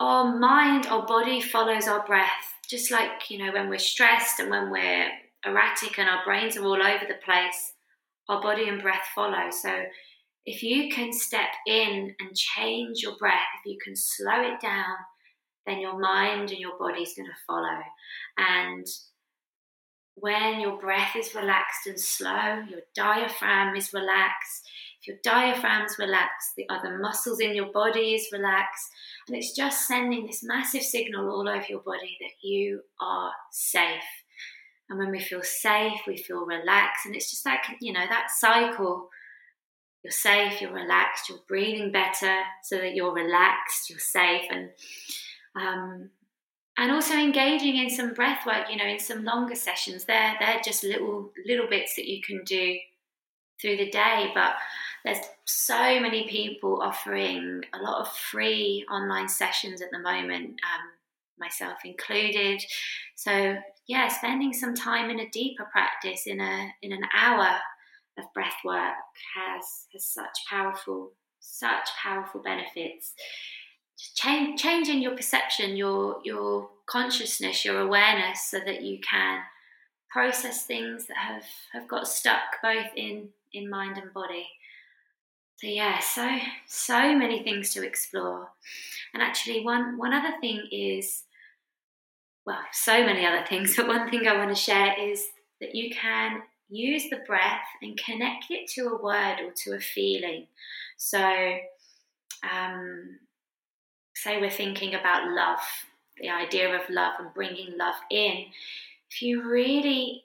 [0.00, 4.50] our mind, our body follows our breath, just like you know when we're stressed and
[4.50, 5.08] when we're
[5.44, 7.74] erratic and our brains are all over the place.
[8.28, 9.50] Our body and breath follow.
[9.50, 9.82] So
[10.46, 14.96] if you can step in and change your breath, if you can slow it down,
[15.66, 17.80] then your mind and your body is going to follow.
[18.38, 18.86] And
[20.14, 24.68] when your breath is relaxed and slow, your diaphragm is relaxed.
[25.00, 28.88] If your diaphragm's relaxed, the other muscles in your body is relaxed.
[29.26, 34.02] And it's just sending this massive signal all over your body that you are safe.
[34.88, 37.06] And when we feel safe, we feel relaxed.
[37.06, 39.08] And it's just like, you know, that cycle.
[40.04, 44.42] You're safe, you're relaxed, you're breathing better so that you're relaxed, you're safe.
[44.50, 44.70] And
[45.54, 46.10] um,
[46.82, 50.04] and also engaging in some breath work you know in some longer sessions.
[50.04, 52.76] They're they're just little little bits that you can do
[53.60, 54.54] through the day but
[55.04, 60.88] there's so many people offering a lot of free online sessions at the moment um,
[61.38, 62.60] myself included.
[63.14, 67.60] So yeah spending some time in a deeper practice in a in an hour
[68.18, 68.94] of breath work
[69.36, 73.14] has has such powerful such powerful benefits
[74.14, 79.40] change, changing your perception, your your consciousness, your awareness, so that you can
[80.12, 84.46] process things that have, have got stuck both in, in mind and body.
[85.56, 88.48] so yeah, so so many things to explore.
[89.14, 91.24] And actually, one one other thing is,
[92.44, 95.24] well, so many other things, but one thing I want to share is
[95.60, 99.80] that you can use the breath and connect it to a word or to a
[99.80, 100.46] feeling.
[100.96, 101.56] So,
[102.50, 103.18] um,
[104.22, 105.58] say we're thinking about love,
[106.18, 108.44] the idea of love and bringing love in.
[109.10, 110.24] If you really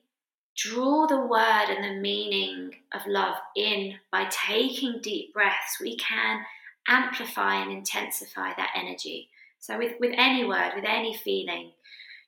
[0.56, 6.42] draw the word and the meaning of love in by taking deep breaths, we can
[6.88, 9.30] amplify and intensify that energy.
[9.60, 11.72] So, with, with any word, with any feeling,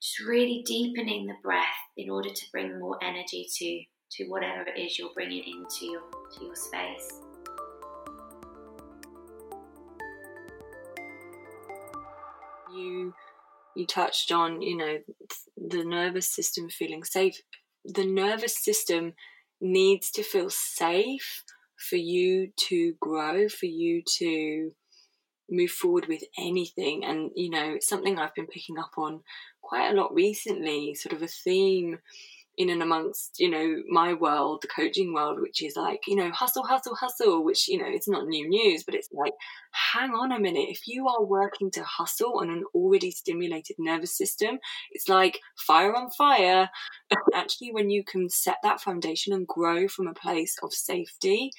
[0.02, 3.82] just really deepening the breath in order to bring more energy to,
[4.18, 6.02] to whatever it is you're bringing into your,
[6.36, 7.29] to your space.
[12.80, 13.14] You
[13.76, 14.98] you touched on, you know,
[15.56, 17.42] the nervous system feeling safe
[17.86, 19.14] the nervous system
[19.62, 21.44] needs to feel safe
[21.90, 24.72] for you to grow, for you to
[25.50, 27.04] move forward with anything.
[27.06, 29.22] And, you know, something I've been picking up on
[29.62, 32.00] quite a lot recently, sort of a theme
[32.58, 36.30] in and amongst you know my world the coaching world which is like you know
[36.32, 39.34] hustle hustle hustle which you know it's not new news but it's like
[39.72, 44.18] hang on a minute if you are working to hustle on an already stimulated nervous
[44.18, 44.58] system
[44.92, 46.70] it's like fire on fire.
[47.34, 51.52] Actually when you can set that foundation and grow from a place of safety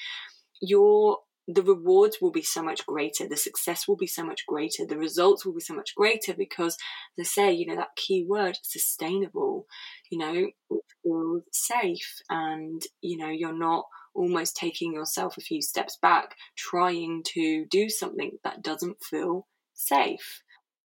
[0.60, 1.18] your
[1.54, 4.98] the rewards will be so much greater, the success will be so much greater, the
[4.98, 6.76] results will be so much greater because
[7.16, 9.66] they say, you know, that key word, sustainable,
[10.10, 13.84] you know, it feels safe and, you know, you're not
[14.14, 20.42] almost taking yourself a few steps back trying to do something that doesn't feel safe.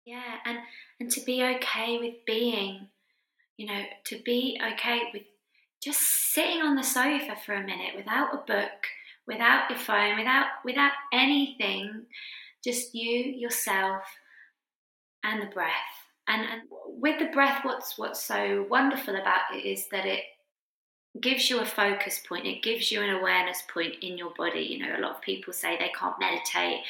[0.04, 0.58] Yeah, and
[0.98, 2.88] and to be okay with being,
[3.56, 5.22] you know, to be okay with
[5.82, 6.00] just
[6.32, 8.86] sitting on the sofa for a minute without a book
[9.26, 12.06] without your phone, without without anything,
[12.64, 14.02] just you, yourself,
[15.24, 15.70] and the breath.
[16.28, 20.22] And, and with the breath, what's what's so wonderful about it is that it
[21.20, 22.46] gives you a focus point.
[22.46, 24.61] It gives you an awareness point in your body.
[24.61, 26.80] You know, a lot of people say they can't meditate.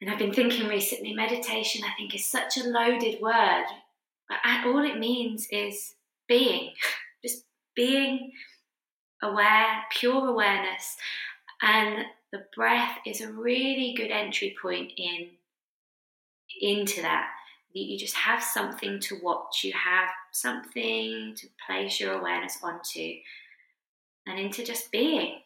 [0.00, 3.64] And I've been thinking recently, meditation, I think, is such a loaded word.
[4.64, 5.94] All it means is
[6.28, 6.72] being,
[7.24, 8.30] just being
[9.22, 10.96] aware, pure awareness.
[11.62, 15.28] And the breath is a really good entry point in
[16.60, 17.28] into that.
[17.72, 23.12] You just have something to watch, you have something to place your awareness onto,
[24.26, 25.40] and into just being.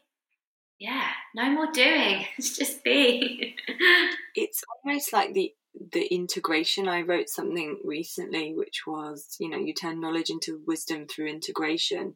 [0.78, 3.54] Yeah, no more doing, it's just being.
[4.34, 5.52] it's almost like the
[5.92, 6.88] the integration.
[6.88, 12.14] I wrote something recently which was, you know, you turn knowledge into wisdom through integration.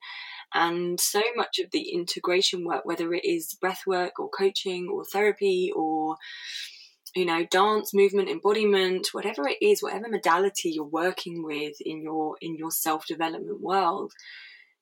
[0.54, 5.04] And so much of the integration work, whether it is breath work or coaching or
[5.04, 6.16] therapy or
[7.16, 12.36] you know dance movement embodiment whatever it is whatever modality you're working with in your
[12.42, 14.12] in your self development world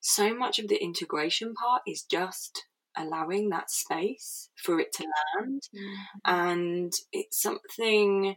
[0.00, 5.04] so much of the integration part is just allowing that space for it to
[5.36, 6.18] land mm-hmm.
[6.24, 8.36] and it's something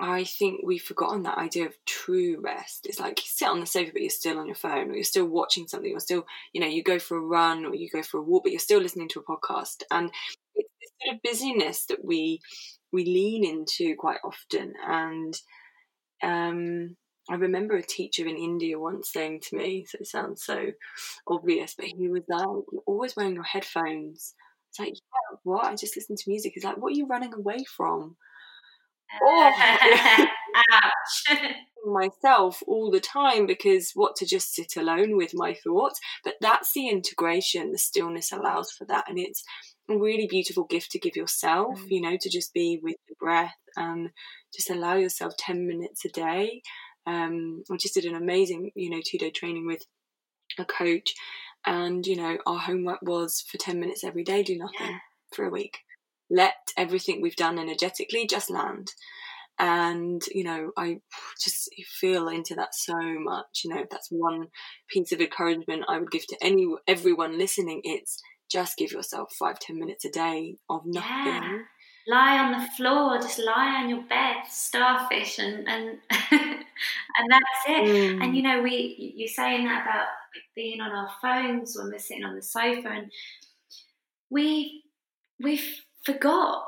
[0.00, 2.86] I think we've forgotten that idea of true rest.
[2.86, 5.04] It's like you sit on the sofa, but you're still on your phone, or you're
[5.04, 8.02] still watching something, or still, you know, you go for a run or you go
[8.02, 9.82] for a walk, but you're still listening to a podcast.
[9.90, 10.10] And
[10.54, 12.40] it's this sort of busyness that we
[12.92, 14.74] we lean into quite often.
[14.86, 15.34] And
[16.22, 16.96] um,
[17.30, 20.72] I remember a teacher in India once saying to me, so it sounds so
[21.26, 24.34] obvious, but he was like, "You're always wearing your headphones."
[24.70, 25.66] It's like, yeah, what?
[25.66, 26.52] I just listen to music.
[26.54, 28.16] He's like, what are you running away from?
[29.22, 30.26] Oh,
[30.72, 31.40] ouch.
[31.84, 36.72] myself all the time because what to just sit alone with my thoughts but that's
[36.74, 39.42] the integration the stillness allows for that and it's
[39.90, 41.86] a really beautiful gift to give yourself mm.
[41.88, 44.10] you know to just be with the breath and
[44.54, 46.62] just allow yourself 10 minutes a day
[47.06, 49.82] um, i just did an amazing you know two day training with
[50.58, 51.14] a coach
[51.66, 54.98] and you know our homework was for 10 minutes every day do nothing yeah.
[55.34, 55.78] for a week
[56.32, 58.90] let everything we've done energetically just land
[59.58, 60.98] and you know i
[61.40, 64.46] just feel into that so much you know that's one
[64.88, 68.20] piece of encouragement i would give to any everyone listening it's
[68.50, 71.58] just give yourself five ten minutes a day of nothing yeah.
[72.08, 75.98] lie on the floor just lie on your bed starfish and and
[76.30, 78.24] and that's it mm.
[78.24, 80.06] and you know we you're saying that about
[80.56, 83.10] being on our phones when we're sitting on the sofa and
[84.30, 84.82] we
[85.38, 86.64] we've forgot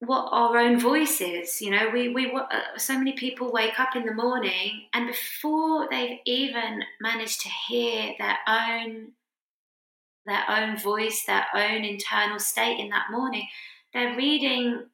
[0.00, 1.60] what our own voice is.
[1.60, 5.88] You know, we, we uh, so many people wake up in the morning and before
[5.90, 9.12] they've even managed to hear their own
[10.26, 13.48] their own voice, their own internal state in that morning.
[13.94, 14.86] They're reading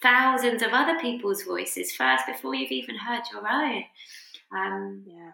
[0.00, 3.82] thousands of other people's voices first before you've even heard your own.
[4.56, 5.32] Um, yeah.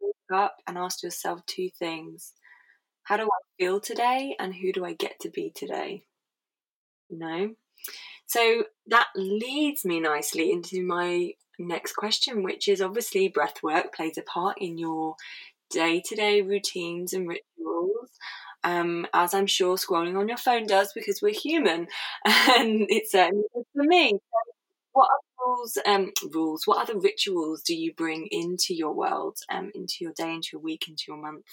[0.00, 2.32] Wake up and ask yourself two things
[3.04, 6.04] How do I feel today, and who do I get to be today?
[7.12, 7.54] You know?
[8.26, 14.18] So that leads me nicely into my next question, which is obviously breath work plays
[14.18, 15.16] a part in your
[15.70, 18.10] day to day routines and rituals.
[18.64, 21.88] Um, as I'm sure scrolling on your phone does because we're human,
[22.24, 24.18] and it's certainly for me.
[24.92, 29.70] what other rules, um, rules, what other rituals do you bring into your world, um,
[29.74, 31.44] into your day, into your week, into your month?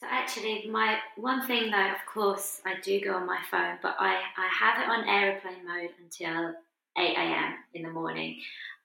[0.00, 3.96] So actually, my one thing though, of course, I do go on my phone, but
[3.98, 6.54] I, I have it on aeroplane mode until
[6.98, 7.54] 8 a.m.
[7.74, 8.40] in the morning,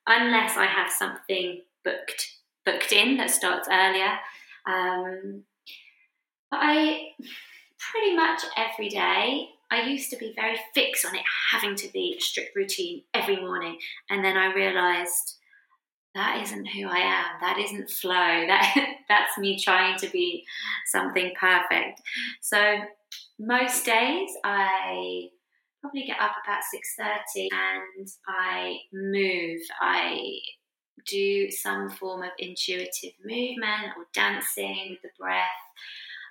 [0.06, 4.18] unless I have something booked booked in that starts earlier.
[4.66, 5.44] Um,
[6.50, 7.08] but I
[7.78, 9.48] pretty much every day.
[9.72, 13.36] I used to be very fixed on it having to be a strict routine every
[13.36, 15.36] morning, and then I realised
[16.14, 17.40] that isn't who I am.
[17.40, 18.10] That isn't flow.
[18.48, 20.44] That that's me trying to be
[20.86, 22.00] something perfect.
[22.40, 22.78] So
[23.38, 25.28] most days I
[25.80, 29.60] probably get up about six thirty and I move.
[29.80, 30.20] I
[31.06, 35.44] do some form of intuitive movement or dancing with the breath,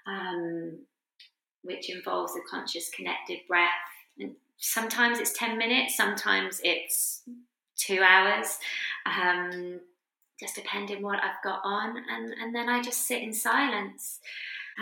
[0.08, 0.80] um,
[1.64, 3.70] which involves a conscious connected breath.
[4.20, 5.96] And sometimes it's ten minutes.
[5.96, 7.24] Sometimes it's
[7.80, 8.58] two hours,
[9.06, 9.80] um,
[10.40, 14.20] just depending what I've got on, and, and then I just sit in silence.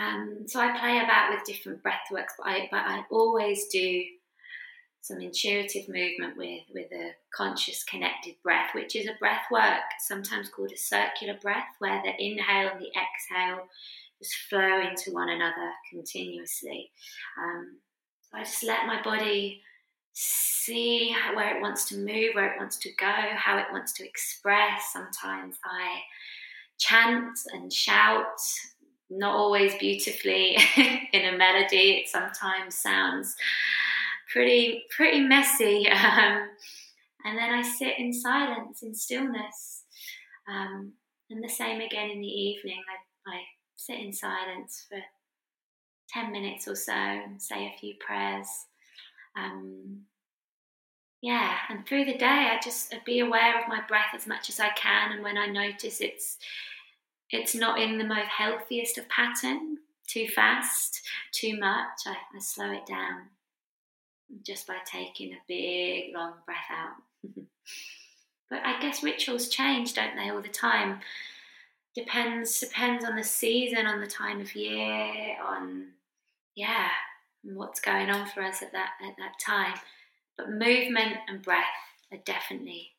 [0.00, 4.04] Um, so I play about with different breath works, but I, but I always do
[5.00, 10.50] some intuitive movement with, with a conscious connected breath, which is a breath work, sometimes
[10.50, 13.66] called a circular breath, where the inhale and the exhale
[14.18, 16.90] just flow into one another continuously.
[17.42, 17.78] Um,
[18.22, 19.62] so I just let my body
[20.20, 24.04] see where it wants to move, where it wants to go, how it wants to
[24.04, 24.92] express.
[24.92, 26.00] Sometimes I
[26.78, 28.40] chant and shout,
[29.10, 30.58] not always beautifully
[31.12, 32.02] in a melody.
[32.02, 33.36] It sometimes sounds
[34.32, 35.88] pretty pretty messy.
[35.98, 36.48] Um,
[37.24, 39.84] and then I sit in silence, in stillness.
[40.48, 40.92] Um,
[41.28, 42.80] and the same again in the evening.
[43.26, 43.40] I, I
[43.76, 44.98] sit in silence for
[46.10, 48.46] 10 minutes or so say a few prayers.
[49.38, 50.02] Um,
[51.20, 54.60] yeah, and through the day, I just be aware of my breath as much as
[54.60, 55.12] I can.
[55.12, 56.38] And when I notice it's
[57.30, 62.72] it's not in the most healthiest of pattern, too fast, too much, I, I slow
[62.72, 63.22] it down
[64.42, 67.02] just by taking a big long breath out.
[68.50, 71.00] but I guess rituals change, don't they, all the time?
[71.94, 75.88] Depends depends on the season, on the time of year, on
[76.54, 76.88] yeah,
[77.56, 79.74] what's going on for us at that at that time.
[80.36, 81.64] But movement and breath
[82.12, 82.92] are definitely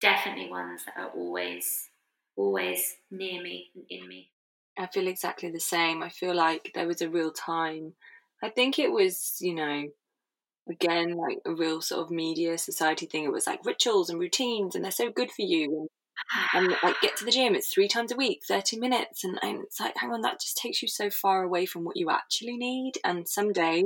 [0.00, 1.88] definitely ones that are always
[2.36, 4.30] always near me and in me.
[4.78, 6.02] I feel exactly the same.
[6.02, 7.94] I feel like there was a real time.
[8.42, 9.84] I think it was, you know,
[10.68, 13.24] again like a real sort of media society thing.
[13.24, 15.88] It was like rituals and routines, and they're so good for you.
[16.54, 19.62] And, like get to the gym, it's three times a week, thirty minutes, and, and
[19.62, 22.56] it's like, hang on, that just takes you so far away from what you actually
[22.56, 22.94] need.
[23.04, 23.84] And some days,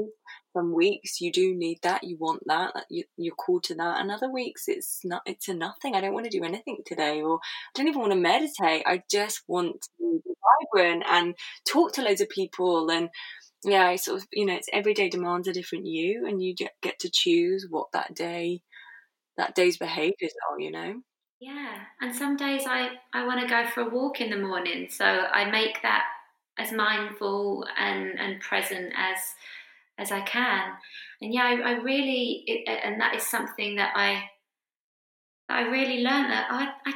[0.56, 4.00] some weeks, you do need that, you want that, you, you're called to that.
[4.00, 5.94] And other weeks, it's not, it's a nothing.
[5.94, 8.84] I don't want to do anything today, or I don't even want to meditate.
[8.86, 10.20] I just want to be
[10.74, 11.34] vibrant and
[11.68, 13.08] talk to loads of people and
[13.62, 16.98] yeah, I sort of, you know, it's everyday demands a different you, and you get
[17.00, 18.62] to choose what that day,
[19.36, 21.02] that day's behaviours are, you know.
[21.40, 24.88] Yeah, and some days I I want to go for a walk in the morning,
[24.90, 26.04] so I make that
[26.58, 29.18] as mindful and and present as
[29.98, 30.72] as I can.
[31.22, 34.24] And yeah, I, I really, it, and that is something that I
[35.48, 36.92] I really learned that I, I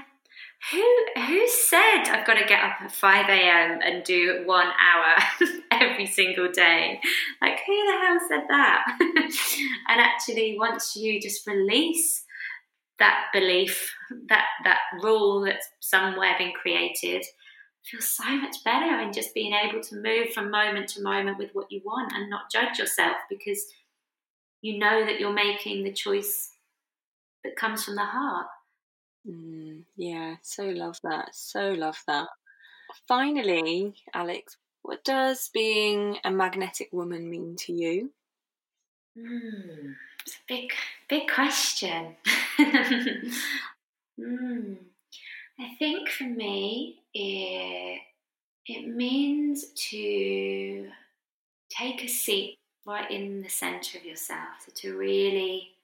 [0.70, 3.80] who who said I've got to get up at 5 a.m.
[3.82, 5.16] and do one hour
[5.70, 7.00] every single day?
[7.40, 8.84] Like, who the hell said that?
[9.00, 12.24] and actually, once you just release
[12.98, 13.92] that belief,
[14.28, 17.24] that that rule that's somewhere been created,
[17.84, 21.50] feels so much better and just being able to move from moment to moment with
[21.54, 23.66] what you want and not judge yourself because
[24.62, 26.50] you know that you're making the choice
[27.44, 28.46] that comes from the heart.
[29.28, 31.34] Mm, yeah, so love that.
[31.34, 32.28] So love that.
[33.08, 38.10] Finally, Alex, what does being a magnetic woman mean to you?
[39.16, 39.94] Mm,
[40.26, 40.72] it's a big,
[41.08, 42.16] big question.
[44.20, 44.76] mm,
[45.58, 48.00] I think for me, it,
[48.66, 50.88] it means to
[51.70, 54.64] take a seat right in the center of yourself.
[54.64, 55.74] So to really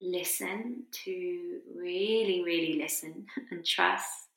[0.00, 4.28] listen, to really, really listen and trust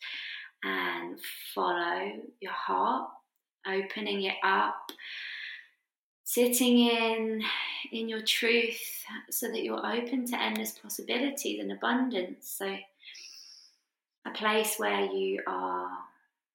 [0.64, 1.20] and
[1.54, 3.10] follow your heart,
[3.68, 4.92] opening it up,
[6.32, 7.44] sitting in
[7.92, 12.56] in your truth so that you're open to endless possibilities and abundance.
[12.58, 12.78] So
[14.26, 15.90] a place where you are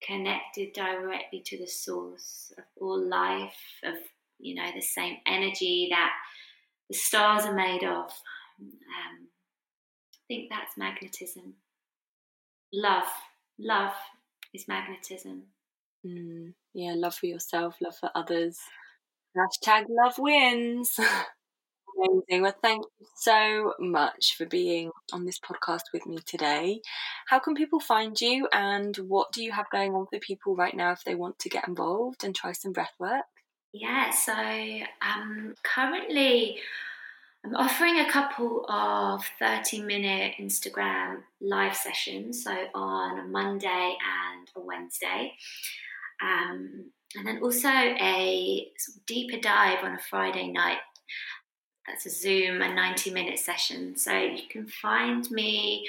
[0.03, 3.97] connected directly to the source of all life, of
[4.39, 6.13] you know, the same energy that
[6.89, 8.11] the stars are made of.
[8.59, 9.29] Um,
[10.15, 11.53] I think that's magnetism.
[12.73, 13.09] Love,
[13.59, 13.93] love
[14.55, 15.43] is magnetism.
[16.07, 18.59] Mm, yeah, love for yourself, love for others.
[19.37, 20.99] Hashtag love wins.
[21.99, 22.43] Amazing.
[22.43, 26.81] Well, thank you so much for being on this podcast with me today.
[27.29, 30.75] How can people find you and what do you have going on for people right
[30.75, 33.25] now if they want to get involved and try some breath work?
[33.73, 36.59] Yeah, so um, currently
[37.45, 44.51] I'm offering a couple of 30 minute Instagram live sessions, so on a Monday and
[44.57, 45.35] a Wednesday.
[46.23, 48.69] Um, and then also a
[49.07, 50.79] deeper dive on a Friday night
[51.87, 53.97] that's a Zoom, a 90 minute session.
[53.97, 55.87] So you can find me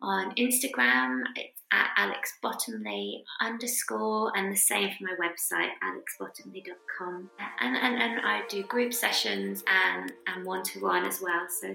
[0.00, 1.22] on Instagram.
[1.36, 7.30] It's at Alex Bottomley underscore, and the same for my website, alexbottomley.com.
[7.60, 11.46] And, and, and I do group sessions and, and one to one as well.
[11.60, 11.74] So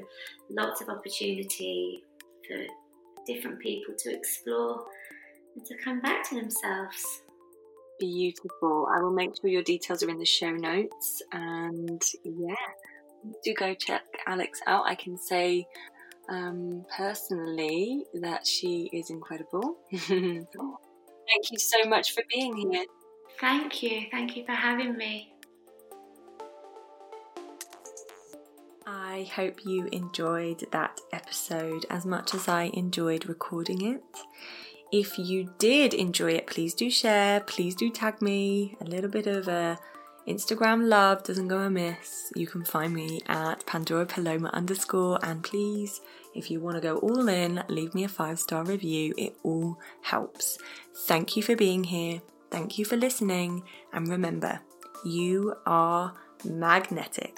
[0.50, 2.04] lots of opportunity
[2.48, 2.64] for
[3.28, 4.86] different people to explore
[5.56, 7.22] and to come back to themselves.
[8.00, 8.88] Beautiful.
[8.94, 11.22] I will make sure your details are in the show notes.
[11.32, 12.56] And yeah,
[13.44, 14.86] do go check Alex out.
[14.86, 15.68] I can say
[16.30, 19.78] um, personally that she is incredible.
[19.92, 22.86] Thank you so much for being here.
[23.40, 24.04] Thank you.
[24.12, 25.34] Thank you for having me.
[28.86, 34.04] I hope you enjoyed that episode as much as I enjoyed recording it.
[34.92, 38.76] If you did enjoy it, please do share, please do tag me.
[38.82, 39.78] A little bit of a
[40.28, 42.32] Instagram love doesn't go amiss.
[42.36, 45.20] You can find me at Pandora Paloma underscore.
[45.24, 46.02] And please,
[46.34, 49.14] if you want to go all in, leave me a five star review.
[49.18, 50.58] It all helps.
[51.08, 52.22] Thank you for being here.
[52.50, 53.64] Thank you for listening.
[53.94, 54.62] And remember,
[55.06, 56.14] you are
[56.44, 57.36] magnetic.